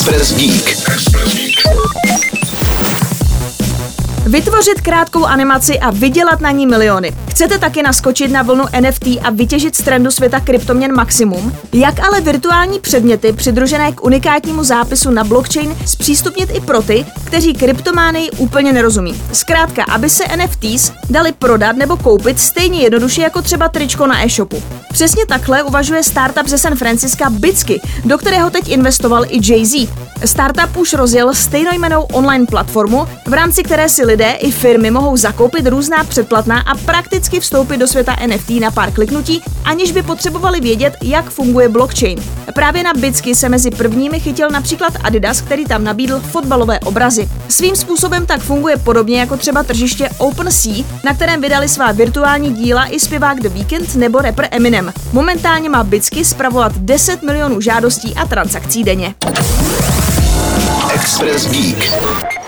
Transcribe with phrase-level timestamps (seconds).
[0.00, 0.90] Express Geek.
[4.26, 7.12] Vytvořit krátkou animaci a vydělat na ní miliony.
[7.28, 11.56] Chcete taky naskočit na vlnu NFT a vytěžit z trendu světa kryptoměn maximum?
[11.72, 17.54] Jak ale virtuální předměty přidružené k unikátnímu zápisu na blockchain zpřístupnit i pro ty, kteří
[17.54, 19.22] kryptomány úplně nerozumí?
[19.32, 24.62] Zkrátka, aby se NFTs dali prodat nebo koupit stejně jednoduše jako třeba tričko na e-shopu.
[24.92, 29.88] Přesně takhle uvažuje startup ze San Francisca Bitsky, do kterého teď investoval i Jay-Z.
[30.24, 35.66] Startup už rozjel stejnojmenou online platformu, v rámci které si lidé i firmy mohou zakoupit
[35.66, 40.96] různá předplatná a prakticky vstoupit do světa NFT na pár kliknutí, aniž by potřebovali vědět,
[41.02, 42.18] jak funguje blockchain.
[42.54, 47.28] Právě na Bitsky se mezi prvními chytil například Adidas, který tam nabídl fotbalové obrazy.
[47.48, 52.86] Svým způsobem tak funguje podobně jako třeba tržiště OpenSea, na kterém vydali svá virtuální díla
[52.86, 54.92] i zpěvák The Weeknd nebo rapper Eminem.
[55.12, 59.14] Momentálně má Bitsky spravovat 10 milionů žádostí a transakcí denně.
[60.94, 62.39] Express Geek.